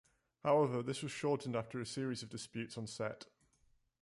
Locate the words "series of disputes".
1.85-2.75